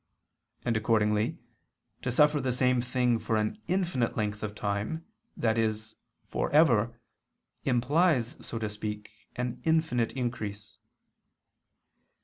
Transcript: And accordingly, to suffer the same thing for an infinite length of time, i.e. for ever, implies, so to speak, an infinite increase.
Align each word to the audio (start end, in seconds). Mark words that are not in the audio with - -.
And 0.65 0.75
accordingly, 0.75 1.37
to 2.01 2.11
suffer 2.11 2.41
the 2.41 2.51
same 2.51 2.81
thing 2.81 3.19
for 3.19 3.35
an 3.37 3.61
infinite 3.67 4.17
length 4.17 4.41
of 4.41 4.55
time, 4.55 5.05
i.e. 5.39 5.73
for 6.25 6.49
ever, 6.51 6.97
implies, 7.65 8.35
so 8.43 8.57
to 8.57 8.67
speak, 8.67 9.11
an 9.35 9.61
infinite 9.63 10.11
increase. 10.13 10.79